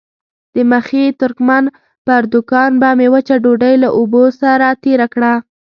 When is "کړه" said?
5.13-5.33